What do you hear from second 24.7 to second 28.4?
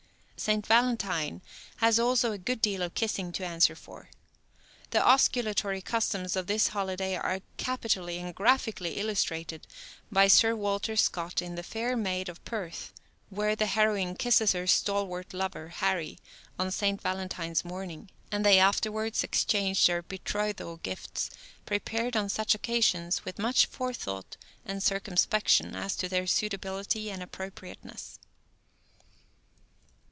circumspection as to their suitability and appropriateness.